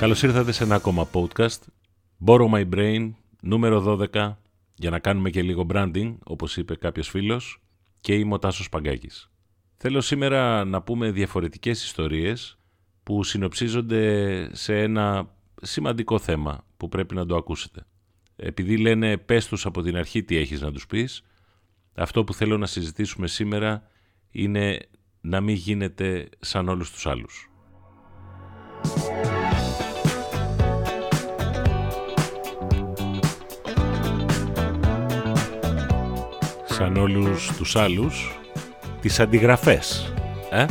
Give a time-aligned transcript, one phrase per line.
[0.00, 1.58] Καλώς ήρθατε σε ένα ακόμα podcast
[2.26, 3.10] Borrow My Brain
[3.42, 4.34] νούμερο 12
[4.74, 7.62] για να κάνουμε και λίγο branding όπως είπε κάποιος φίλος
[8.00, 9.30] και είμαι ο Τάσος Παγκάκης.
[9.76, 12.58] Θέλω σήμερα να πούμε διαφορετικές ιστορίες
[13.02, 15.28] που συνοψίζονται σε ένα
[15.62, 17.86] σημαντικό θέμα που πρέπει να το ακούσετε.
[18.36, 21.22] Επειδή λένε πες τους από την αρχή τι έχεις να τους πεις,
[21.94, 23.82] αυτό που θέλω να συζητήσουμε σήμερα
[24.30, 24.78] είναι
[25.20, 27.50] να μην γίνετε σαν όλους τους άλλους.
[36.80, 38.40] Σαν όλους τους άλλους,
[39.00, 40.12] τις αντιγραφές.
[40.50, 40.66] Ε;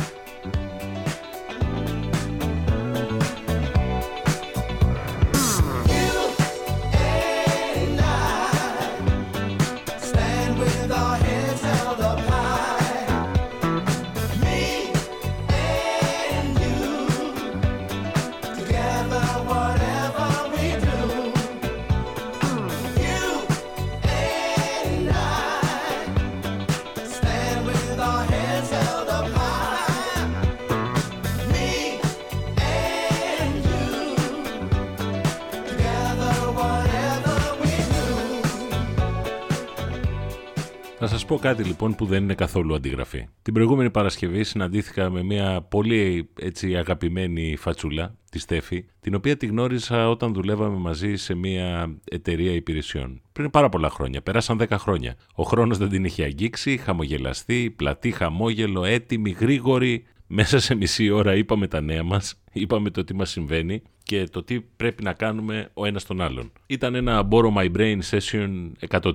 [41.30, 43.26] Πω κάτι λοιπόν που δεν είναι καθόλου αντιγραφή.
[43.42, 49.46] Την προηγούμενη Παρασκευή συναντήθηκα με μια πολύ έτσι αγαπημένη φατσούλα, τη Στέφη, την οποία τη
[49.46, 53.22] γνώρισα όταν δουλεύαμε μαζί σε μια εταιρεία υπηρεσιών.
[53.32, 55.16] Πριν πάρα πολλά χρόνια, περάσαν 10 χρόνια.
[55.34, 60.04] Ο χρόνος δεν την είχε αγγίξει, χαμογελαστή, πλατή χαμόγελο, έτοιμη, γρήγορη.
[60.26, 64.42] Μέσα σε μισή ώρα είπαμε τα νέα μας, είπαμε το τι μας συμβαίνει και το
[64.42, 66.52] τι πρέπει να κάνουμε ο ένας τον άλλον.
[66.66, 69.12] Ήταν ένα borrow my brain session 100%.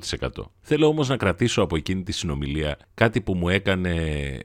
[0.62, 3.92] Θέλω όμως να κρατήσω από εκείνη τη συνομιλία κάτι που μου έκανε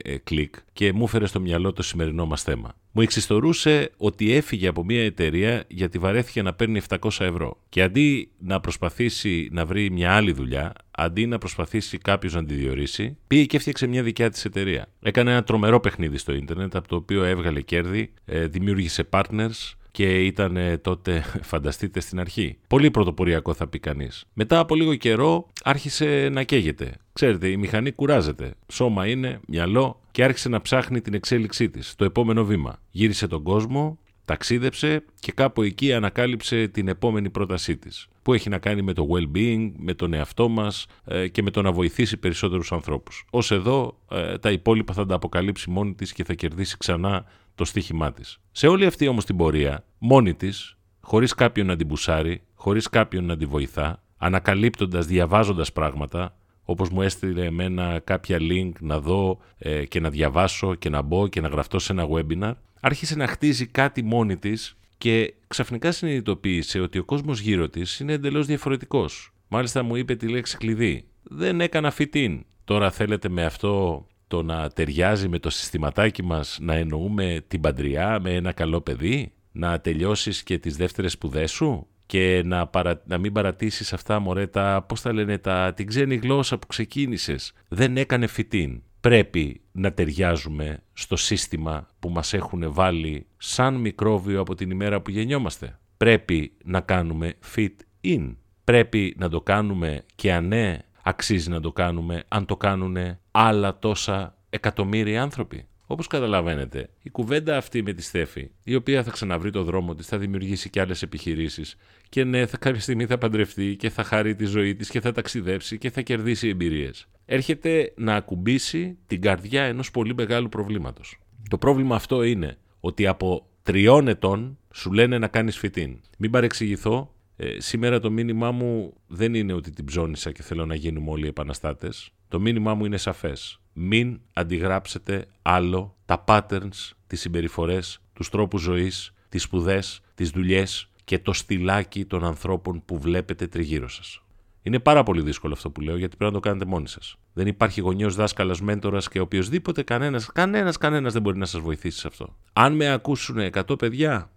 [0.03, 2.73] ε, κλικ και μου έφερε στο μυαλό το σημερινό μας θέμα.
[2.91, 7.57] Μου εξιστορούσε ότι έφυγε από μια εταιρεία γιατί βαρέθηκε να παίρνει 700 ευρώ.
[7.69, 12.53] Και αντί να προσπαθήσει να βρει μια άλλη δουλειά, αντί να προσπαθήσει κάποιος να τη
[12.53, 14.87] διορίσει, πήγε και έφτιαξε μια δικιά της εταιρεία.
[15.01, 20.25] Έκανε ένα τρομερό παιχνίδι στο ίντερνετ από το οποίο έβγαλε κέρδη, ε, δημιούργησε partners, και
[20.25, 22.57] ήταν τότε, φανταστείτε στην αρχή.
[22.67, 24.25] Πολύ πρωτοποριακό θα πει κανείς.
[24.33, 26.95] Μετά από λίγο καιρό άρχισε να καίγεται.
[27.13, 28.53] Ξέρετε, η μηχανή κουράζεται.
[28.71, 32.79] Σώμα είναι, μυαλό και άρχισε να ψάχνει την εξέλιξή της, το επόμενο βήμα.
[32.91, 38.57] Γύρισε τον κόσμο, ταξίδεψε και κάπου εκεί ανακάλυψε την επόμενη πρότασή της που έχει να
[38.57, 42.71] κάνει με το well-being, με τον εαυτό μας ε, και με το να βοηθήσει περισσότερους
[42.71, 43.25] ανθρώπους.
[43.29, 47.25] Ως εδώ ε, τα υπόλοιπα θα τα αποκαλύψει μόνη της και θα κερδίσει ξανά
[47.55, 48.39] το στοίχημά της.
[48.51, 53.25] Σε όλη αυτή όμως την πορεία, μόνη της, χωρίς κάποιον να την μπουσάρει, χωρίς κάποιον
[53.25, 59.85] να την βοηθά, ανακαλύπτοντας, διαβάζοντας πράγματα, όπως μου έστειλε εμένα κάποια link να δω ε,
[59.85, 63.65] και να διαβάσω και να μπω και να γραφτώ σε ένα webinar, άρχισε να χτίζει
[63.65, 69.33] κάτι μόνη της και ξαφνικά συνειδητοποίησε ότι ο κόσμος γύρω της είναι εντελώς διαφορετικός.
[69.47, 71.05] Μάλιστα μου είπε τη λέξη κλειδί.
[71.23, 76.73] Δεν έκανα fit Τώρα θέλετε με αυτό το να ταιριάζει με το συστηματάκι μας να
[76.73, 82.41] εννοούμε την παντριά με ένα καλό παιδί, να τελειώσεις και τις δεύτερες σπουδές σου και
[82.45, 83.01] να, παρα...
[83.05, 85.73] να μην παρατήσεις αυτά μωρέ τα, πώς τα λένε, τα...
[85.73, 87.53] την ξένη γλώσσα που ξεκίνησες.
[87.67, 88.81] Δεν έκανε φοιτήν.
[88.99, 95.11] Πρέπει να ταιριάζουμε στο σύστημα που μας έχουν βάλει σαν μικρόβιο από την ημέρα που
[95.11, 95.79] γεννιόμαστε.
[95.97, 98.35] Πρέπει να κάνουμε fit in.
[98.63, 102.97] Πρέπει να το κάνουμε και αν ναι, αξίζει να το κάνουμε αν το κάνουν
[103.31, 105.65] άλλα τόσα εκατομμύρια άνθρωποι.
[105.91, 110.07] Όπως καταλαβαίνετε, η κουβέντα αυτή με τη Στέφη, η οποία θα ξαναβρει το δρόμο της,
[110.07, 111.75] θα δημιουργήσει και άλλες επιχειρήσεις
[112.09, 115.11] και ναι, θα κάποια στιγμή θα παντρευτεί και θα χαρεί τη ζωή της και θα
[115.11, 117.07] ταξιδέψει και θα κερδίσει εμπειρίες.
[117.25, 121.19] Έρχεται να ακουμπήσει την καρδιά ενός πολύ μεγάλου προβλήματος.
[121.49, 125.99] Το πρόβλημα αυτό είναι ότι από τριών ετών σου λένε να κάνεις φοιτήν.
[126.17, 127.13] Μην παρεξηγηθώ,
[127.43, 131.27] ε, σήμερα το μήνυμά μου δεν είναι ότι την ψώνισα και θέλω να γίνουμε όλοι
[131.27, 132.11] επαναστάτες.
[132.27, 133.59] Το μήνυμά μου είναι σαφές.
[133.73, 141.19] Μην αντιγράψετε άλλο τα patterns, τις συμπεριφορές, τους τρόπους ζωής, τις σπουδές, τις δουλειές και
[141.19, 144.23] το στυλάκι των ανθρώπων που βλέπετε τριγύρω σας.
[144.61, 147.17] Είναι πάρα πολύ δύσκολο αυτό που λέω γιατί πρέπει να το κάνετε μόνοι σας.
[147.33, 151.99] Δεν υπάρχει γονιός, δάσκαλας, μέντορας και οποιοδήποτε κανένας, κανένας, κανένας δεν μπορεί να σας βοηθήσει
[151.99, 152.35] σε αυτό.
[152.53, 154.31] Αν με ακούσουν 100 παιδιά,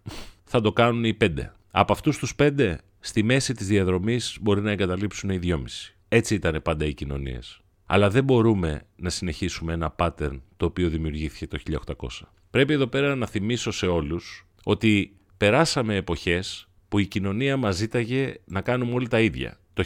[0.45, 1.55] θα το κάνουν οι 5.
[1.77, 5.97] Από αυτούς τους 5, στη μέση της διαδρομής μπορεί να εγκαταλείψουν οι δυόμιση.
[6.09, 7.61] Έτσι ήταν πάντα οι κοινωνίες.
[7.87, 11.59] Αλλά δεν μπορούμε να συνεχίσουμε ένα pattern το οποίο δημιουργήθηκε το
[11.97, 12.06] 1800.
[12.51, 18.35] Πρέπει εδώ πέρα να θυμίσω σε όλους ότι περάσαμε εποχές που η κοινωνία μας ζήταγε
[18.45, 19.59] να κάνουμε όλοι τα ίδια.
[19.73, 19.85] Το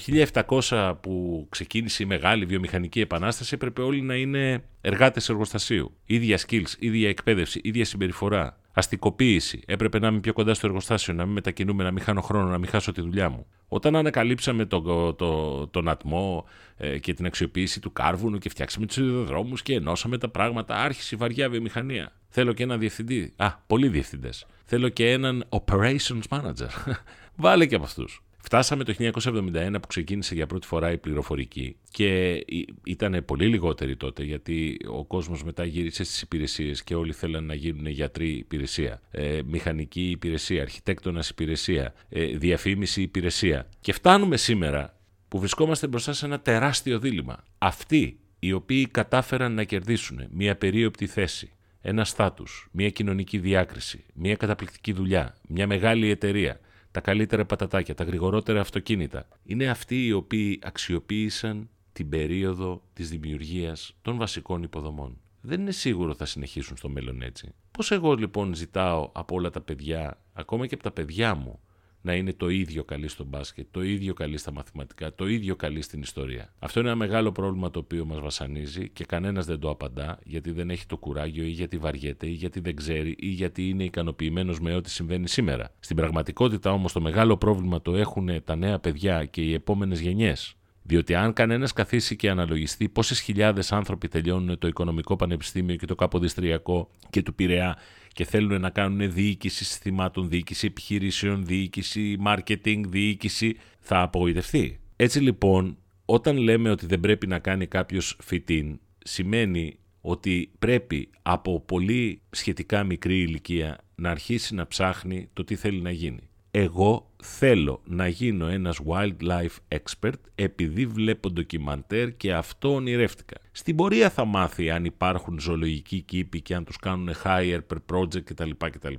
[0.69, 5.97] 1700 που ξεκίνησε η μεγάλη βιομηχανική επανάσταση έπρεπε όλοι να είναι εργάτες εργοστασίου.
[6.05, 8.58] Ίδια skills, ίδια εκπαίδευση, ίδια συμπεριφορά.
[8.79, 9.63] Αστικοποίηση.
[9.67, 12.59] Έπρεπε να είμαι πιο κοντά στο εργοστάσιο, να μην μετακινούμε, να μην χάνω χρόνο, να
[12.59, 13.47] μην χάσω τη δουλειά μου.
[13.69, 16.45] Όταν ανακαλύψαμε τον, το, το, τον ατμό
[16.77, 21.15] ε, και την αξιοποίηση του κάρβουνου και φτιάξαμε τους ιδεοδρόμους και ενώσαμε τα πράγματα, άρχισε
[21.15, 22.13] η βαριά βιομηχανία.
[22.29, 23.33] Θέλω και έναν διευθυντή.
[23.37, 24.47] Α, πολλοί διευθυντές.
[24.65, 26.95] Θέλω και έναν operations manager.
[27.37, 28.23] Βάλε και από αυτούς.
[28.51, 32.45] Φτάσαμε το 1971 που ξεκίνησε για πρώτη φορά η πληροφορική και
[32.85, 37.55] ήταν πολύ λιγότερη τότε γιατί ο κόσμος μετά γύρισε στις υπηρεσίες και όλοι θέλαν να
[37.55, 43.69] γίνουν γιατροί υπηρεσία, ε, μηχανική υπηρεσία, αρχιτέκτονας υπηρεσία, ε, διαφήμιση υπηρεσία.
[43.81, 44.97] Και φτάνουμε σήμερα
[45.29, 47.45] που βρισκόμαστε μπροστά σε ένα τεράστιο δίλημα.
[47.59, 54.37] Αυτοί οι οποίοι κατάφεραν να κερδίσουν μια περίοπτη θέση, ένα στάτους, μια κοινωνική διάκριση, μια
[54.37, 56.61] καταπληκτική δουλειά, μια μεγάλη εταιρεία,
[56.91, 59.29] τα καλύτερα πατατάκια, τα γρηγορότερα αυτοκίνητα.
[59.45, 65.21] Είναι αυτοί οι οποίοι αξιοποίησαν την περίοδο της δημιουργίας των βασικών υποδομών.
[65.41, 67.55] Δεν είναι σίγουρο θα συνεχίσουν στο μέλλον έτσι.
[67.71, 71.61] Πώς εγώ λοιπόν ζητάω από όλα τα παιδιά, ακόμα και από τα παιδιά μου,
[72.01, 75.83] να είναι το ίδιο καλή στο μπάσκετ, το ίδιο καλή στα μαθηματικά, το ίδιο καλή
[75.83, 76.53] στην ιστορία.
[76.59, 80.51] Αυτό είναι ένα μεγάλο πρόβλημα το οποίο μας βασανίζει και κανένας δεν το απαντά γιατί
[80.51, 84.61] δεν έχει το κουράγιο ή γιατί βαριέται ή γιατί δεν ξέρει ή γιατί είναι ικανοποιημένος
[84.61, 85.71] με ό,τι συμβαίνει σήμερα.
[85.81, 90.53] Στην πραγματικότητα όμως το μεγάλο πρόβλημα το έχουν τα νέα παιδιά και οι επόμενες γενιές.
[90.83, 95.95] Διότι αν κανένας καθίσει και αναλογιστεί πόσες χιλιάδες άνθρωποι τελειώνουν το Οικονομικό Πανεπιστήμιο και το
[95.95, 97.77] Καποδιστριακό και του Πειραιά
[98.19, 104.81] και θέλουν να κάνουν διοίκηση συστημάτων, διοίκηση επιχειρήσεων, διοίκηση marketing, διοίκηση, θα απογοητευτεί.
[104.97, 111.61] Έτσι λοιπόν, όταν λέμε ότι δεν πρέπει να κάνει κάποιος φοιτήν, σημαίνει ότι πρέπει από
[111.61, 117.81] πολύ σχετικά μικρή ηλικία να αρχίσει να ψάχνει το τι θέλει να γίνει εγώ θέλω
[117.85, 123.37] να γίνω ένας wildlife expert επειδή βλέπω ντοκιμαντέρ και αυτό ονειρεύτηκα.
[123.53, 128.23] Στην πορεία θα μάθει αν υπάρχουν ζωολογικοί κήποι και αν τους κάνουν hire per project
[128.25, 128.51] κτλ.
[128.71, 128.95] κτλ.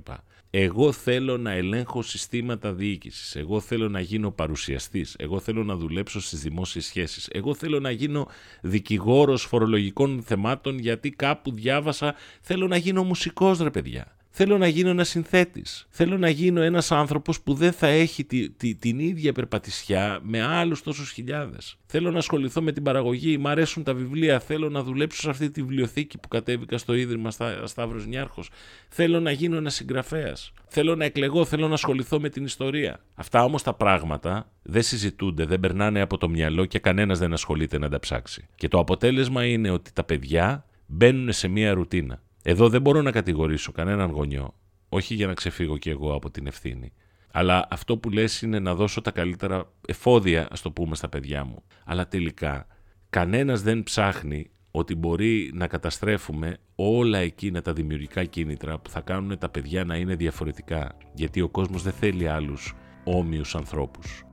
[0.50, 3.36] Εγώ θέλω να ελέγχω συστήματα διοίκησης.
[3.36, 5.14] Εγώ θέλω να γίνω παρουσιαστής.
[5.18, 7.28] Εγώ θέλω να δουλέψω στις δημόσιες σχέσεις.
[7.32, 8.26] Εγώ θέλω να γίνω
[8.60, 14.14] δικηγόρος φορολογικών θεμάτων γιατί κάπου διάβασα θέλω να γίνω μουσικός ρε παιδιά.
[14.32, 15.86] Θέλω να γίνω ένας συνθέτης.
[15.88, 20.82] Θέλω να γίνω ένας άνθρωπος που δεν θα έχει τη, την ίδια περπατησιά με άλλους
[20.82, 21.76] τόσους χιλιάδες.
[21.86, 23.38] Θέλω να ασχοληθώ με την παραγωγή.
[23.38, 24.40] Μ' αρέσουν τα βιβλία.
[24.40, 28.50] Θέλω να δουλέψω σε αυτή τη βιβλιοθήκη που κατέβηκα στο ίδρυμα στα, Σταύρος Νιάρχος.
[28.88, 30.52] Θέλω να γίνω ένας συγγραφέας.
[30.66, 31.44] Θέλω να εκλεγώ.
[31.44, 33.00] Θέλω να ασχοληθώ με την ιστορία.
[33.14, 37.78] Αυτά όμως τα πράγματα δεν συζητούνται, δεν περνάνε από το μυαλό και κανένας δεν ασχολείται
[37.78, 38.46] να τα ψάξει.
[38.54, 42.22] Και το αποτέλεσμα είναι ότι τα παιδιά μπαίνουν σε μία ρουτίνα.
[42.42, 44.54] Εδώ δεν μπορώ να κατηγορήσω κανέναν γονιό,
[44.88, 46.92] όχι για να ξεφύγω κι εγώ από την ευθύνη.
[47.32, 51.44] Αλλά αυτό που λες είναι να δώσω τα καλύτερα εφόδια, ας το πούμε, στα παιδιά
[51.44, 51.62] μου.
[51.84, 52.66] Αλλά τελικά,
[53.10, 59.38] κανένας δεν ψάχνει ότι μπορεί να καταστρέφουμε όλα εκείνα τα δημιουργικά κίνητρα που θα κάνουν
[59.38, 60.96] τα παιδιά να είναι διαφορετικά.
[61.14, 62.74] Γιατί ο κόσμος δεν θέλει άλλους
[63.04, 64.24] όμοιους ανθρώπους.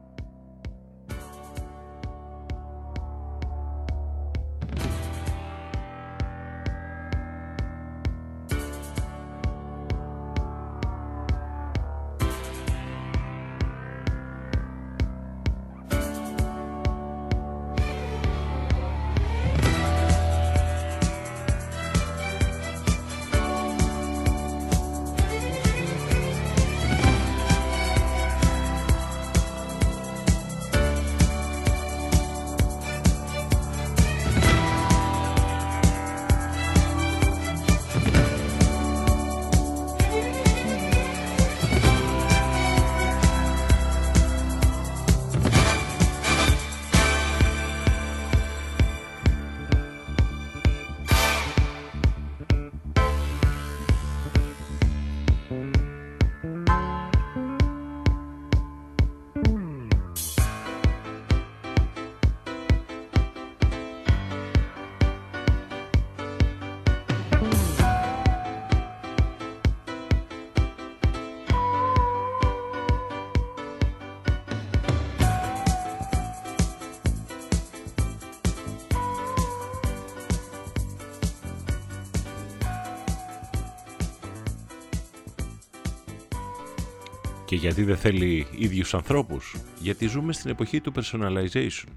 [87.57, 91.89] Γιατί δεν θέλει ίδιους ανθρώπους; Γιατί ζούμε στην εποχή του personalization.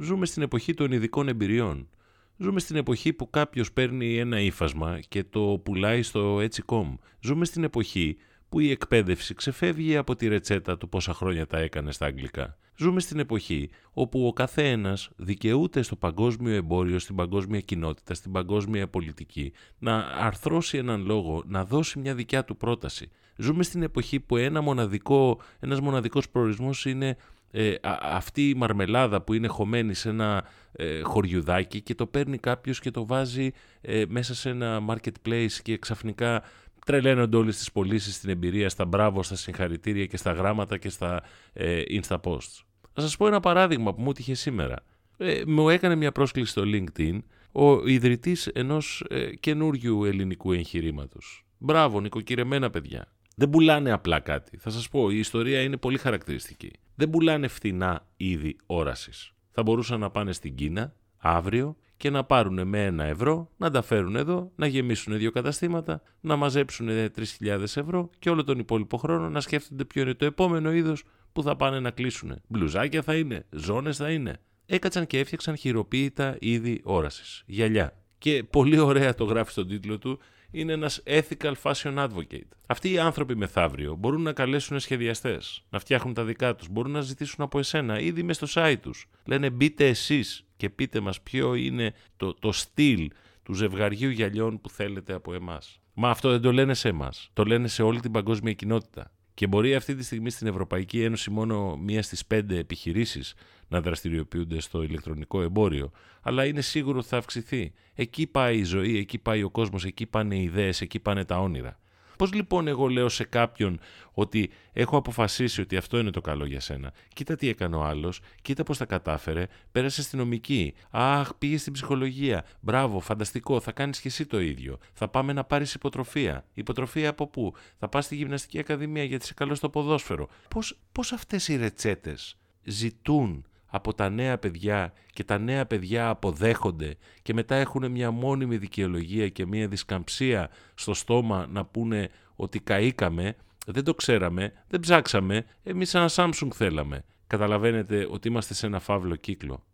[0.00, 1.88] Ζούμε στην εποχή των ειδικών εμπειριών.
[2.36, 6.94] Ζούμε στην εποχή που κάποιος παίρνει ένα ύφασμα και το πουλάει στο έτσι.com.
[7.20, 8.16] Ζούμε στην εποχή
[8.48, 12.58] που η εκπαίδευση ξεφεύγει από τη ρετσέτα του πόσα χρόνια τα έκανε στα αγγλικά.
[12.76, 18.88] Ζούμε στην εποχή όπου ο καθένας δικαιούται στο παγκόσμιο εμπόριο, στην παγκόσμια κοινότητα, στην παγκόσμια
[18.88, 23.10] πολιτική να αρθρώσει έναν λόγο, να δώσει μια δικιά του πρόταση.
[23.36, 27.16] Ζούμε στην εποχή που ένα μοναδικό, ένας μοναδικός προορισμός είναι
[27.50, 32.80] ε, αυτή η μαρμελάδα που είναι χωμένη σε ένα ε, χωριουδάκι και το παίρνει κάποιος
[32.80, 33.50] και το βάζει
[33.80, 36.42] ε, μέσα σε ένα marketplace και ξαφνικά
[36.84, 41.22] τρελαίνονται όλες τις πωλήσεις στην εμπειρία, στα μπράβο, στα συγχαρητήρια και στα γράμματα και στα
[41.52, 42.63] ε, insta posts.
[42.94, 44.76] Θα σας πω ένα παράδειγμα που μου έτυχε σήμερα.
[45.16, 47.18] Ε, μου έκανε μια πρόσκληση στο LinkedIn
[47.52, 51.44] ο ιδρυτής ενός ε, καινούριου ελληνικού εγχειρήματος.
[51.58, 53.08] Μπράβο, νοικοκυρεμένα παιδιά.
[53.36, 54.56] Δεν πουλάνε απλά κάτι.
[54.56, 56.70] Θα σας πω, η ιστορία είναι πολύ χαρακτηριστική.
[56.94, 59.32] Δεν πουλάνε φθηνά είδη όρασης.
[59.50, 63.82] Θα μπορούσαν να πάνε στην Κίνα αύριο και να πάρουν με ένα ευρώ, να τα
[63.82, 69.28] φέρουν εδώ, να γεμίσουν δύο καταστήματα, να μαζέψουν 3.000 ευρώ και όλο τον υπόλοιπο χρόνο
[69.28, 72.40] να σκέφτονται ποιο είναι το επόμενο είδος που θα πάνε να κλείσουν.
[72.46, 74.40] Μπλουζάκια θα είναι, ζώνες θα είναι.
[74.66, 77.98] Έκατσαν και έφτιαξαν χειροποίητα είδη όρασης, γυαλιά.
[78.18, 80.18] Και πολύ ωραία το γράφει στον τίτλο του
[80.50, 82.48] είναι ένας ethical fashion advocate.
[82.66, 87.00] Αυτοί οι άνθρωποι μεθαύριο μπορούν να καλέσουν σχεδιαστές, να φτιάχνουν τα δικά τους, μπορούν να
[87.00, 89.06] ζητήσουν από εσένα ήδη μες στο site τους.
[89.24, 93.10] Λένε μπείτε εσείς και πείτε μας ποιο είναι το, το στυλ
[93.42, 95.80] του ζευγαριού γυαλιών που θέλετε από εμάς.
[95.94, 97.30] Μα αυτό δεν το λένε σε εμάς.
[97.32, 99.12] Το λένε σε όλη την παγκόσμια κοινότητα.
[99.34, 103.34] Και μπορεί αυτή τη στιγμή στην Ευρωπαϊκή Ένωση μόνο μία στις πέντε επιχειρήσεις
[103.68, 107.72] να δραστηριοποιούνται στο ηλεκτρονικό εμπόριο, αλλά είναι σίγουρο ότι θα αυξηθεί.
[107.94, 111.40] Εκεί πάει η ζωή, εκεί πάει ο κόσμος, εκεί πάνε οι ιδέες, εκεί πάνε τα
[111.40, 111.78] όνειρα.
[112.18, 113.80] Πώς λοιπόν εγώ λέω σε κάποιον
[114.12, 118.20] ότι έχω αποφασίσει ότι αυτό είναι το καλό για σένα; Κοίτα τι έκανε ο άλλος,
[118.42, 120.74] κοίτα πώς τα κατάφερε, πέρασε στην νομική.
[120.90, 122.44] Αχ, πήγε στην ψυχολογία.
[122.60, 124.78] Μπράβο, φανταστικό, θα κάνεις και εσύ το ίδιο.
[124.92, 126.44] Θα πάμε να πάρεις υποτροφία.
[126.54, 130.28] Υποτροφία από πού; Θα πας στη γυμναστική ακαδημία γιατί είσαι καλός στο ποδόσφαιρο.
[130.48, 133.44] Πώς, πώς αυτές οι ρετσέτες ζητούν
[133.74, 139.28] από τα νέα παιδιά και τα νέα παιδιά αποδέχονται και μετά έχουν μια μόνιμη δικαιολογία
[139.28, 145.94] και μια δισκαμψία στο στόμα να πούνε ότι καήκαμε, δεν το ξέραμε, δεν ψάξαμε, εμείς
[145.94, 147.04] ένα Samsung θέλαμε.
[147.26, 149.64] Καταλαβαίνετε ότι είμαστε σε ένα φαύλο κύκλο.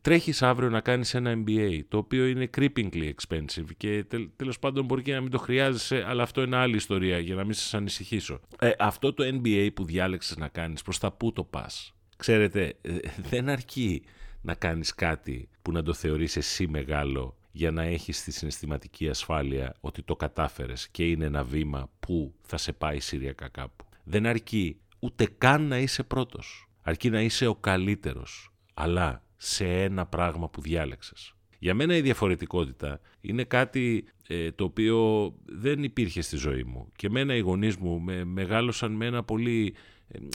[0.00, 4.84] Τρέχεις αύριο να κάνεις ένα MBA, το οποίο είναι creepingly expensive και τέλο τέλος πάντων
[4.84, 7.74] μπορεί και να μην το χρειάζεσαι, αλλά αυτό είναι άλλη ιστορία για να μην σας
[7.74, 8.40] ανησυχήσω.
[8.58, 12.96] Ε, αυτό το MBA που διάλεξες να κάνεις, προς τα πού το πας; Ξέρετε, ε,
[13.30, 14.02] δεν αρκεί
[14.40, 19.74] να κάνεις κάτι που να το θεωρείς εσύ μεγάλο για να έχεις τη συναισθηματική ασφάλεια
[19.80, 23.84] ότι το κατάφερες και είναι ένα βήμα που θα σε πάει συριακά κάπου.
[24.04, 26.68] Δεν αρκεί ούτε καν να είσαι πρώτος.
[26.82, 31.34] Αρκεί να είσαι ο καλύτερος, αλλά σε ένα πράγμα που διάλεξες.
[31.58, 36.92] Για μένα η διαφορετικότητα είναι κάτι ε, το οποίο δεν υπήρχε στη ζωή μου.
[36.96, 39.74] Και μένα οι γονείς μου με μεγάλωσαν με ένα πολύ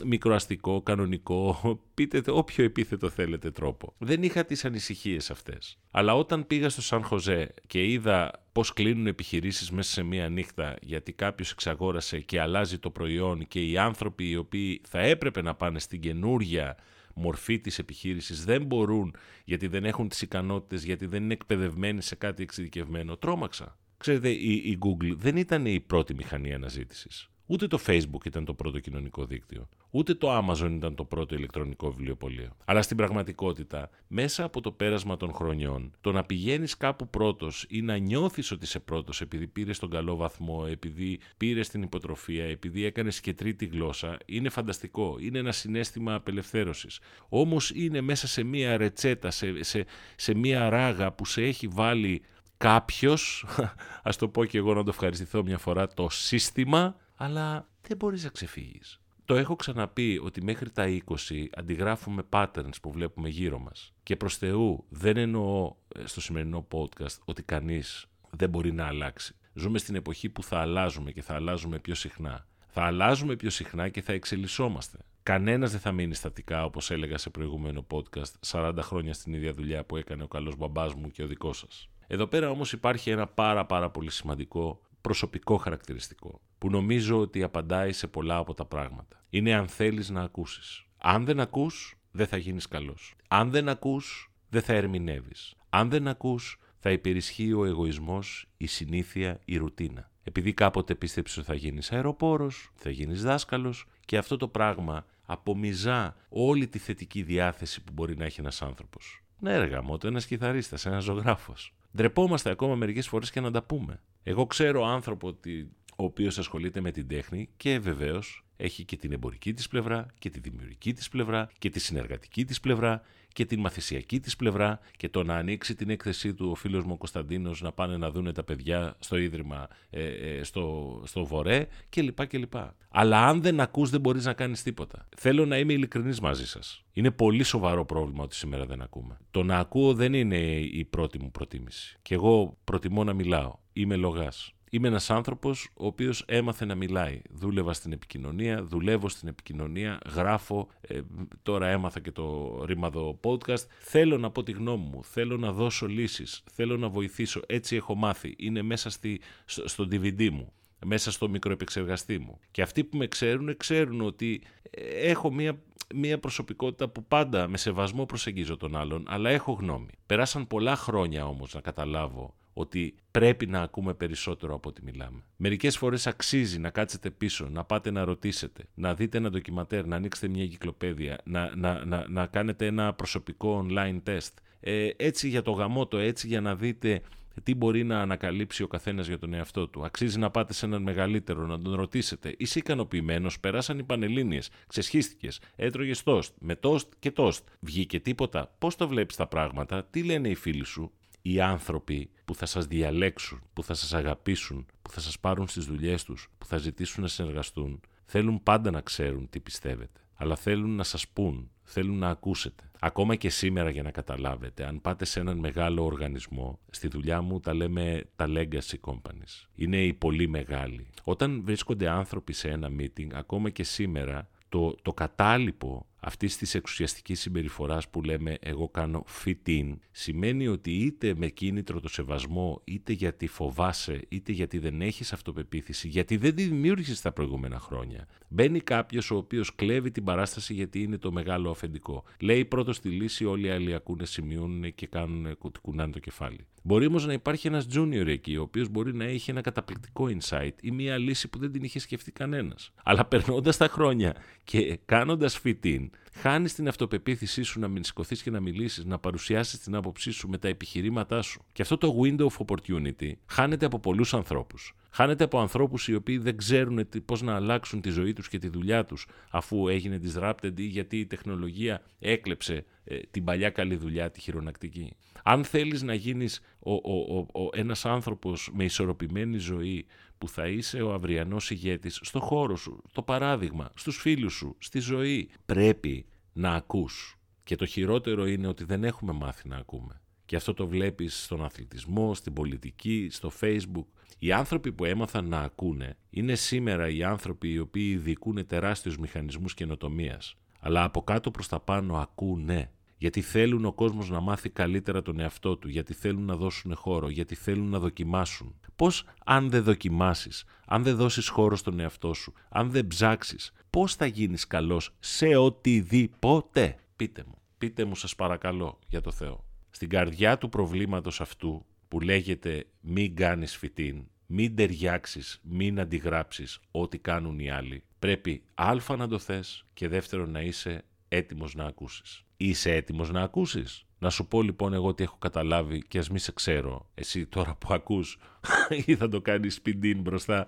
[0.05, 3.93] μικροαστικό, κανονικό, πείτε όποιο επίθετο θέλετε τρόπο.
[3.97, 5.77] Δεν είχα τις ανησυχίες αυτές.
[5.91, 10.75] Αλλά όταν πήγα στο Σαν Χωζέ και είδα πώς κλείνουν επιχειρήσεις μέσα σε μία νύχτα
[10.81, 15.55] γιατί κάποιος εξαγόρασε και αλλάζει το προϊόν και οι άνθρωποι οι οποίοι θα έπρεπε να
[15.55, 16.77] πάνε στην καινούρια
[17.15, 22.15] μορφή της επιχείρησης δεν μπορούν γιατί δεν έχουν τις ικανότητες, γιατί δεν είναι εκπαιδευμένοι σε
[22.15, 23.77] κάτι εξειδικευμένο, τρόμαξα.
[23.97, 27.30] Ξέρετε, η, η Google δεν ήταν η πρώτη μηχανή αναζήτησης.
[27.51, 29.69] Ούτε το Facebook ήταν το πρώτο κοινωνικό δίκτυο.
[29.89, 32.55] Ούτε το Amazon ήταν το πρώτο ηλεκτρονικό βιβλιοπωλείο.
[32.65, 37.81] Αλλά στην πραγματικότητα, μέσα από το πέρασμα των χρονιών, το να πηγαίνεις κάπου πρώτος ή
[37.81, 42.85] να νιώθεις ότι είσαι πρώτος επειδή πήρες τον καλό βαθμό, επειδή πήρες την υποτροφία, επειδή
[42.85, 45.17] έκανες και τρίτη γλώσσα, είναι φανταστικό.
[45.19, 46.99] Είναι ένα συνέστημα απελευθέρωσης.
[47.29, 52.21] Όμως είναι μέσα σε μία ρετσέτα, σε, σε, σε μία ράγα που σε έχει βάλει
[52.57, 53.45] κάποιος,
[54.03, 58.23] ας το πω και εγώ να το ευχαριστηθώ μια φορά, το σύστημα αλλά δεν μπορείς
[58.23, 58.99] να ξεφύγεις.
[59.25, 63.93] Το έχω ξαναπεί ότι μέχρι τα 20 αντιγράφουμε patterns που βλέπουμε γύρω μας.
[64.03, 69.35] Και προς Θεού δεν εννοώ ε, στο σημερινό podcast ότι κανείς δεν μπορεί να αλλάξει.
[69.53, 72.47] Ζούμε στην εποχή που θα αλλάζουμε και θα αλλάζουμε πιο συχνά.
[72.67, 74.97] Θα αλλάζουμε πιο συχνά και θα εξελισσόμαστε.
[75.23, 79.83] Κανένας δεν θα μείνει στατικά, όπως έλεγα σε προηγούμενο podcast, 40 χρόνια στην ίδια δουλειά
[79.83, 81.89] που έκανε ο καλός μπαμπάς μου και ο δικός σας.
[82.07, 87.91] Εδώ πέρα όμως υπάρχει ένα πάρα πάρα πολύ σημαντικό προσωπικό χαρακτηριστικό που νομίζω ότι απαντάει
[87.91, 89.23] σε πολλά από τα πράγματα.
[89.29, 90.85] Είναι αν θέλεις να ακούσεις.
[90.97, 93.15] Αν δεν ακούς, δεν θα γίνεις καλός.
[93.27, 95.55] Αν δεν ακούς, δεν θα ερμηνεύεις.
[95.69, 100.11] Αν δεν ακούς, θα υπερισχύει ο εγωισμός, η συνήθεια, η ρουτίνα.
[100.23, 106.15] Επειδή κάποτε πίστεψες ότι θα γίνεις αεροπόρος, θα γίνεις δάσκαλος και αυτό το πράγμα απομυζά
[106.29, 109.23] όλη τη θετική διάθεση που μπορεί να έχει ένας άνθρωπος.
[109.39, 111.73] Ναι, έργα μου, ένας κιθαρίστας, ένας ζωγράφος.
[111.95, 114.01] Ντρεπόμαστε ακόμα μερικές φορές και να τα πούμε.
[114.23, 119.11] Εγώ ξέρω άνθρωπο ότι, ο οποίος ασχολείται με την τέχνη και βεβαίως έχει και την
[119.11, 123.01] εμπορική της πλευρά και τη δημιουργική της πλευρά και τη συνεργατική της πλευρά
[123.33, 126.91] και την μαθησιακή της πλευρά και το να ανοίξει την έκθεσή του ο φίλος μου
[126.93, 131.67] ο Κωνσταντίνος να πάνε να δούνε τα παιδιά στο Ίδρυμα ε, ε, στο, στο Βορέ
[131.89, 132.27] κλπ.
[132.27, 132.53] κλπ.
[132.89, 135.07] Αλλά αν δεν ακούς δεν μπορείς να κάνεις τίποτα.
[135.17, 136.83] Θέλω να είμαι ειλικρινής μαζί σας.
[136.93, 139.17] Είναι πολύ σοβαρό πρόβλημα ότι σήμερα δεν ακούμε.
[139.31, 141.97] Το να ακούω δεν είναι η πρώτη μου προτίμηση.
[142.01, 143.59] Και εγώ προτιμώ να μιλάω.
[143.73, 144.53] Είμαι λογάς.
[144.73, 147.21] Είμαι ένας άνθρωπος ο οποίος έμαθε να μιλάει.
[147.29, 151.01] Δούλευα στην επικοινωνία, δουλεύω στην επικοινωνία, γράφω, ε,
[151.41, 153.65] τώρα έμαθα και το ρήμαδο podcast.
[153.79, 157.41] Θέλω να πω τη γνώμη μου, θέλω να δώσω λύσεις, θέλω να βοηθήσω.
[157.47, 158.35] Έτσι έχω μάθει.
[158.37, 160.53] Είναι μέσα στη, στο, στο DVD μου
[160.85, 162.39] μέσα στο μικροεπεξεργαστή μου.
[162.51, 165.61] Και αυτοί που με ξέρουν, ξέρουν ότι ε, έχω μία,
[165.95, 169.91] μία προσωπικότητα που πάντα με σεβασμό προσεγγίζω τον άλλον, αλλά έχω γνώμη.
[170.05, 175.23] Περάσαν πολλά χρόνια όμως να καταλάβω ότι πρέπει να ακούμε περισσότερο από ό,τι μιλάμε.
[175.37, 179.95] Μερικές φορές αξίζει να κάτσετε πίσω, να πάτε να ρωτήσετε, να δείτε ένα ντοκιματέρ, να
[179.95, 184.33] ανοίξετε μια κυκλοπαίδεια, να, να, να, να κάνετε ένα προσωπικό online test.
[184.59, 187.01] Ε, έτσι για το γαμότο, έτσι για να δείτε
[187.43, 189.85] τι μπορεί να ανακαλύψει ο καθένας για τον εαυτό του.
[189.85, 192.35] Αξίζει να πάτε σε έναν μεγαλύτερο, να τον ρωτήσετε.
[192.37, 197.47] Είσαι ικανοποιημένος, περάσαν οι πανελίνε, ξεσχίστηκες, έτρωγες τόστ, με τόστ και τόστ.
[197.59, 198.55] Βγήκε τίποτα.
[198.59, 200.91] Πώς το βλέπεις τα πράγματα, τι λένε οι φίλοι σου,
[201.21, 205.65] οι άνθρωποι που θα σας διαλέξουν, που θα σας αγαπήσουν, που θα σας πάρουν στις
[205.65, 209.99] δουλειές τους, που θα ζητήσουν να συνεργαστούν, θέλουν πάντα να ξέρουν τι πιστεύετε.
[210.15, 212.63] Αλλά θέλουν να σας πούν, θέλουν να ακούσετε.
[212.79, 217.39] Ακόμα και σήμερα για να καταλάβετε, αν πάτε σε έναν μεγάλο οργανισμό, στη δουλειά μου
[217.39, 219.47] τα λέμε τα legacy companies.
[219.55, 220.87] Είναι οι πολύ μεγάλοι.
[221.03, 227.19] Όταν βρίσκονται άνθρωποι σε ένα meeting, ακόμα και σήμερα, το, το κατάλοιπο αυτής της εξουσιαστικής
[227.19, 232.93] συμπεριφοράς που λέμε εγώ κάνω fit in, σημαίνει ότι είτε με κίνητρο το σεβασμό, είτε
[232.93, 238.07] γιατί φοβάσαι, είτε γιατί δεν έχεις αυτοπεποίθηση, γιατί δεν τη δημιούργησες τα προηγούμενα χρόνια.
[238.27, 242.03] Μπαίνει κάποιος ο οποίος κλέβει την παράσταση γιατί είναι το μεγάλο αφεντικό.
[242.19, 246.45] Λέει πρώτος στη λύση, όλοι οι άλλοι ακούνε, σημειώνουν και κάνουν, κουνάνε το κεφάλι.
[246.63, 250.51] Μπορεί όμως να υπάρχει ένας junior εκεί, ο οποίος μπορεί να έχει ένα καταπληκτικό insight
[250.61, 252.71] ή μια λύση που δεν την είχε σκεφτεί κανένας.
[252.83, 258.21] Αλλά περνώντας τα χρόνια και κάνοντας fit in, χάνεις την αυτοπεποίθησή σου να μην σηκωθείς
[258.21, 261.45] και να μιλήσεις, να παρουσιάσεις την άποψή σου με τα επιχειρήματά σου.
[261.53, 264.75] Και αυτό το window of opportunity χάνεται από πολλούς ανθρώπους.
[264.91, 268.47] Χάνεται από ανθρώπους οι οποίοι δεν ξέρουν πώς να αλλάξουν τη ζωή τους και τη
[268.47, 274.11] δουλειά τους αφού έγινε disrupted ή γιατί η τεχνολογία έκλεψε ε, την παλιά καλή δουλειά,
[274.11, 274.95] τη χειρονακτική.
[275.23, 279.85] Αν θέλεις να γίνεις ο, ο, ο, ένας άνθρωπος με ισορροπημένη ζωή
[280.17, 284.79] που θα είσαι ο αυριανός ηγέτης στο χώρο σου, το παράδειγμα, στους φίλους σου, στη
[284.79, 285.29] ζωή.
[285.45, 287.15] Πρέπει να ακούς.
[287.43, 290.01] Και το χειρότερο είναι ότι δεν έχουμε μάθει να ακούμε.
[290.25, 293.85] Και αυτό το βλέπεις στον αθλητισμό, στην πολιτική, στο facebook.
[294.19, 299.53] Οι άνθρωποι που έμαθαν να ακούνε είναι σήμερα οι άνθρωποι οι οποίοι ειδικούν τεράστιους μηχανισμούς
[299.53, 300.35] καινοτομίας.
[300.59, 302.71] Αλλά από κάτω προς τα πάνω ακούνε
[303.01, 307.09] γιατί θέλουν ο κόσμος να μάθει καλύτερα τον εαυτό του, γιατί θέλουν να δώσουν χώρο,
[307.09, 308.55] γιατί θέλουν να δοκιμάσουν.
[308.75, 313.95] Πώς αν δεν δοκιμάσεις, αν δεν δώσεις χώρο στον εαυτό σου, αν δεν ψάξεις, πώς
[313.95, 319.45] θα γίνεις καλός σε οτιδήποτε; Πείτε μου, πείτε μου σας παρακαλώ για το Θεό.
[319.69, 326.97] Στην καρδιά του προβλήματος αυτού που λέγεται μην κάνεις φυτίν, μην ταιριάξεις, μην αντιγράψεις ό,τι
[326.97, 332.25] κάνουν οι άλλοι, πρέπει α να το θες και δεύτερον να είσαι έτοιμος να ακούσεις.
[332.43, 336.19] Είσαι έτοιμος να ακούσεις; Να σου πω λοιπόν εγώ τι έχω καταλάβει και ας μη
[336.19, 336.89] σε ξέρω.
[336.93, 338.19] Εσύ τώρα που ακούς
[338.85, 340.45] ή θα το κάνεις σπιντίν μπροστά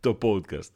[0.00, 0.72] το podcast.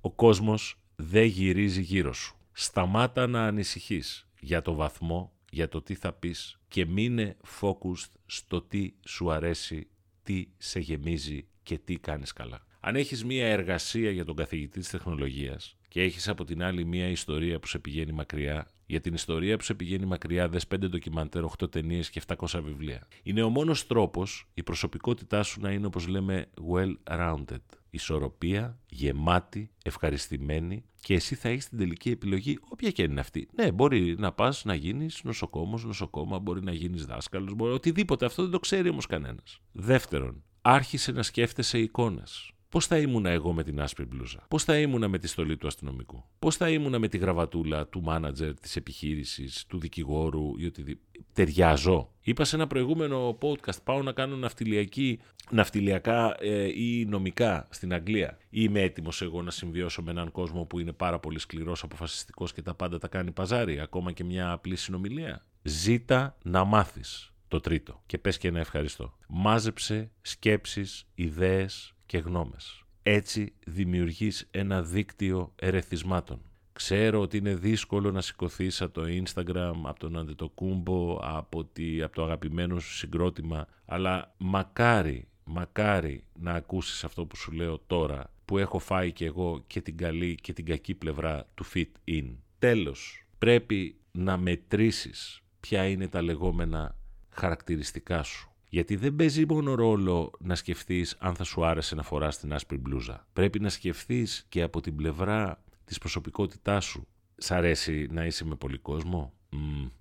[0.00, 2.36] Ο κόσμος δεν γυρίζει γύρω σου.
[2.52, 8.62] Σταμάτα να ανησυχείς για το βαθμό, για το τι θα πεις και μείνε focused στο
[8.62, 9.88] τι σου αρέσει,
[10.22, 12.66] τι σε γεμίζει και τι κάνεις καλά.
[12.80, 17.08] Αν έχεις μία εργασία για τον καθηγητή της τεχνολογίας και έχεις από την άλλη μία
[17.08, 21.44] ιστορία που σε πηγαίνει μακριά, για την ιστορία που σε πηγαίνει μακριά, δες 5 ντοκιμαντέρ,
[21.44, 23.06] 8 ταινίες και 700 βιβλία.
[23.22, 27.60] Είναι ο μόνος τρόπος η προσωπικότητά σου να είναι όπως λέμε well-rounded.
[27.90, 33.48] Ισορροπία, γεμάτη, ευχαριστημένη και εσύ θα έχεις την τελική επιλογή, όποια και είναι αυτή.
[33.54, 38.26] Ναι, μπορεί να πας να γίνεις νοσοκόμος, νοσοκόμα, μπορεί να γίνεις δάσκαλος, μπορεί οτιδήποτε.
[38.26, 39.60] Αυτό δεν το ξέρει όμως κανένας.
[39.72, 42.52] Δεύτερον, άρχισε να σκέφτεσαι εικόνες.
[42.70, 45.66] Πώς θα ήμουνα εγώ με την άσπρη μπλούζα, Πώς θα ήμουνα με τη στολή του
[45.66, 51.24] αστυνομικού, Πώς θα ήμουνα με τη γραβατούλα του μάνατζερ της επιχείρησης, του δικηγόρου ή οτιδήποτε.
[51.32, 55.18] Ταιριάζω; Είπα σε ένα προηγούμενο podcast πάω να κάνω ναυτιλιακή,
[55.50, 58.38] ναυτιλιακά ε, ή νομικά στην Αγγλία.
[58.42, 62.52] Ή είμαι έτοιμος εγώ να συμβιώσω με έναν κόσμο που είναι πάρα πολύ σκληρός, αποφασιστικός
[62.52, 65.44] και τα πάντα τα κάνει παζάρι, ακόμα και μια απλή συνομιλία.
[65.62, 67.32] Ζήτα να μάθεις.
[67.48, 68.02] Το τρίτο.
[68.06, 69.16] Και πες και ένα ευχαριστώ.
[69.28, 72.84] Μάζεψε σκέψεις, ιδέες, και γνώμες.
[73.02, 76.40] Έτσι δημιουργείς ένα δίκτυο ερεθισμάτων.
[76.72, 82.14] Ξέρω ότι είναι δύσκολο να σηκωθείς από το Instagram, από τον Αντετοκούμπο, από, τη, από
[82.14, 88.58] το αγαπημένο σου συγκρότημα, αλλά μακάρι, μακάρι να ακούσεις αυτό που σου λέω τώρα, που
[88.58, 92.34] έχω φάει και εγώ και την καλή και την κακή πλευρά του fit in.
[92.58, 96.96] Τέλος, πρέπει να μετρήσεις ποια είναι τα λεγόμενα
[97.28, 98.49] χαρακτηριστικά σου.
[98.72, 102.78] Γιατί δεν παίζει μόνο ρόλο να σκεφτείς αν θα σου άρεσε να φοράς την άσπρη
[102.78, 103.26] μπλούζα.
[103.32, 107.06] Πρέπει να σκεφτείς και από την πλευρά της προσωπικότητάς σου.
[107.36, 109.32] Σ' αρέσει να είσαι με πολύ κόσμο,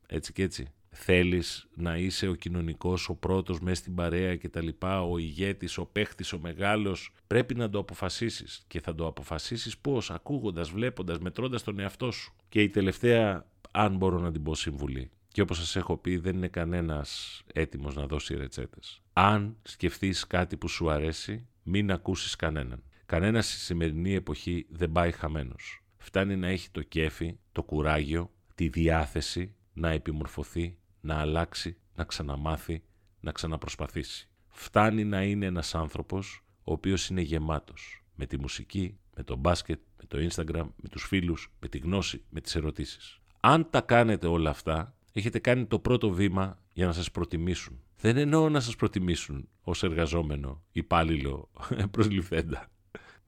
[0.08, 0.68] έτσι και έτσι.
[0.90, 5.78] Θέλεις να είσαι ο κοινωνικός, ο πρώτος μέσα στην παρέα και τα λοιπά, ο ηγέτης,
[5.78, 11.20] ο παίχτης, ο μεγάλος; Πρέπει να το αποφασίσεις και θα το αποφασίσεις πώς, ακούγοντας, βλέποντας,
[11.20, 12.36] μετρώντας τον εαυτό σου.
[12.50, 16.36] Και η τελευταία, αν μπορώ να την πω συμβουλή, και όπως σας έχω πει δεν
[16.36, 19.02] είναι κανένας έτοιμος να δώσει ρετσέτες.
[19.14, 22.84] Αν σκεφτείς κάτι που σου αρέσει, μην ακούσεις κανέναν.
[23.06, 25.84] Κανένας στη σημερινή εποχή δεν πάει χαμένος.
[25.98, 32.84] Φτάνει να έχει το κέφι, το κουράγιο, τη διάθεση να επιμορφωθεί, να αλλάξει, να ξαναμάθει,
[33.20, 34.30] να ξαναπροσπαθήσει.
[34.48, 39.80] Φτάνει να είναι ένας άνθρωπος ο οποίος είναι γεμάτος με τη μουσική, με το μπάσκετ,
[39.98, 43.20] με το Instagram, με τους φίλους, με τη γνώση, με τις ερωτήσεις.
[43.40, 47.80] Αν τα κάνετε όλα αυτά, έχετε κάνει το πρώτο βήμα για να σας προτιμήσουν.
[48.02, 51.50] Δεν εννοώ να σας προτιμήσουν ως εργαζόμενο, υπάλληλο,
[51.92, 52.70] προσληφθέντα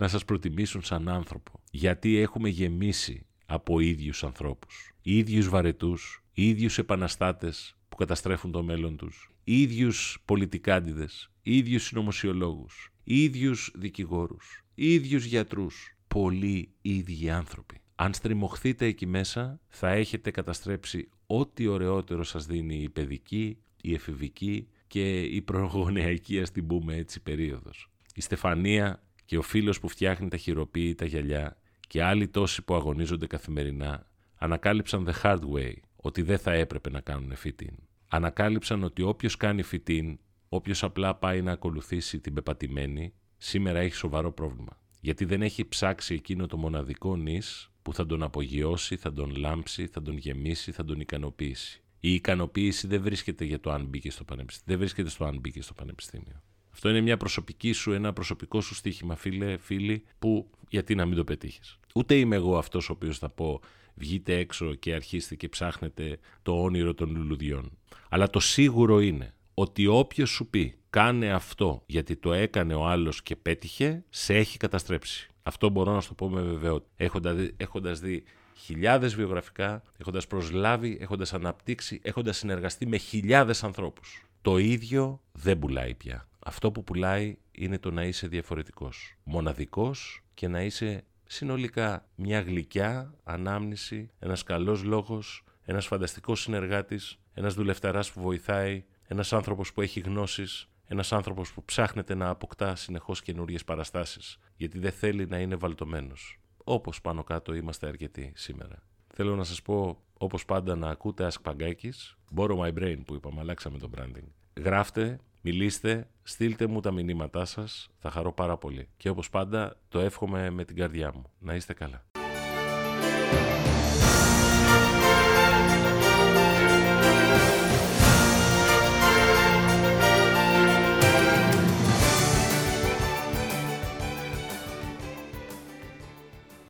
[0.01, 1.59] να σας προτιμήσουν σαν άνθρωπο.
[1.71, 4.93] Γιατί έχουμε γεμίσει από ίδιους ανθρώπους.
[5.01, 14.63] Ίδιους βαρετούς, ίδιους επαναστάτες που καταστρέφουν το μέλλον τους, ίδιους πολιτικάντιδες, ίδιους συνωμοσιολόγους, ίδιους δικηγόρους,
[14.75, 15.95] ίδιους γιατρούς.
[16.07, 17.81] Πολλοί ίδιοι άνθρωποι.
[17.95, 24.67] Αν στριμωχθείτε εκεί μέσα, θα έχετε καταστρέψει ό,τι ωραιότερο σας δίνει η παιδική, η εφηβική
[24.87, 27.89] και η προγονεαϊκή, ας την πούμε έτσι, περίοδος.
[28.15, 33.27] Η Στεφανία και ο φίλος που φτιάχνει τα χειροποίητα γυαλιά και άλλοι τόσοι που αγωνίζονται
[33.27, 37.75] καθημερινά ανακάλυψαν the hard way ότι δεν θα έπρεπε να κάνουν fit-in.
[38.07, 40.15] Ανακάλυψαν ότι όποιος κάνει fit-in,
[40.49, 44.79] όποιος απλά πάει να ακολουθήσει την πεπατημένη, σήμερα έχει σοβαρό πρόβλημα.
[44.99, 49.87] Γιατί δεν έχει ψάξει εκείνο το μοναδικό νης που θα τον απογειώσει, θα τον λάμψει,
[49.87, 51.81] θα τον γεμίσει, θα τον ικανοποιήσει.
[51.99, 54.65] Η ικανοποίηση δεν βρίσκεται για το αν μπήκε στο πανεπιστήμιο.
[54.67, 56.41] Δεν βρίσκεται στο αν μπήκε στο πανεπιστήμιο.
[56.73, 61.15] Αυτό είναι μια προσωπική σου, ένα προσωπικό σου στοίχημα, φίλε, φίλοι, που γιατί να μην
[61.15, 61.79] το πετύχεις.
[61.95, 63.59] Ούτε είμαι εγώ αυτός ο οποίος θα πω
[63.95, 67.77] βγείτε έξω και αρχίστε και ψάχνετε το όνειρο των λουλουδιών.
[68.09, 73.23] Αλλά το σίγουρο είναι ότι όποιος σου πει κάνε αυτό γιατί το έκανε ο άλλος
[73.23, 75.30] και πέτυχε, σε έχει καταστρέψει.
[75.43, 76.91] Αυτό μπορώ να σου το πω με βεβαιότητα.
[76.95, 78.23] Έχοντας δει, έχοντας δει
[78.55, 84.25] χιλιάδες βιογραφικά, έχοντας προσλάβει, έχοντας αναπτύξει, έχοντας συνεργαστεί με χιλιάδες ανθρώπους.
[84.41, 86.27] Το ίδιο δεν πουλάει πια.
[86.39, 93.13] Αυτό που πουλάει είναι το να είσαι διαφορετικός, μοναδικός και να είσαι συνολικά μια γλυκιά
[93.23, 99.99] ανάμνηση, ένας καλός λόγος, ένας φανταστικός συνεργάτης, ένας δουλευταράς που βοηθάει, ένας άνθρωπος που έχει
[99.99, 105.55] γνώσεις, ένας άνθρωπος που ψάχνεται να αποκτά συνεχώς καινούριες παραστάσεις, γιατί δεν θέλει να είναι
[105.55, 106.39] βαλτωμένος.
[106.63, 108.83] Όπως πάνω κάτω είμαστε αρκετοί σήμερα.
[109.13, 113.39] Θέλω να σας πω, όπως πάντα, να ακούτε Ask Pagakis, Borrow My Brain που είπαμε,
[113.39, 114.27] αλλάξαμε το branding.
[114.57, 118.89] Γράφτε, μιλήστε, στείλτε μου τα μηνύματά σας, θα χαρώ πάρα πολύ.
[118.97, 121.31] Και όπως πάντα το εύχομαι με την καρδιά μου.
[121.39, 122.10] Να είστε καλά.